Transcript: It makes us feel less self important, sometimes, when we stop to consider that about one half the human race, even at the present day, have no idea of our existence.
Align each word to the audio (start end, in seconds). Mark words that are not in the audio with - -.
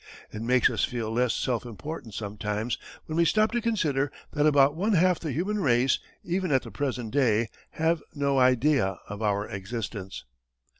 It 0.31 0.41
makes 0.41 0.67
us 0.67 0.83
feel 0.83 1.11
less 1.11 1.31
self 1.31 1.63
important, 1.63 2.15
sometimes, 2.15 2.79
when 3.05 3.17
we 3.19 3.23
stop 3.23 3.51
to 3.51 3.61
consider 3.61 4.11
that 4.31 4.47
about 4.47 4.73
one 4.75 4.93
half 4.93 5.19
the 5.19 5.31
human 5.31 5.59
race, 5.61 5.99
even 6.23 6.51
at 6.51 6.63
the 6.63 6.71
present 6.71 7.11
day, 7.11 7.49
have 7.73 8.01
no 8.15 8.39
idea 8.39 8.97
of 9.07 9.21
our 9.21 9.47
existence. 9.47 10.23